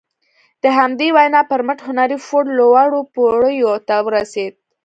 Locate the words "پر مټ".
1.51-1.79